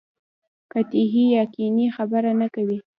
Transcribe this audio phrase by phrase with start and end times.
[0.73, 2.77] قطعي یقیني خبره نه کوي.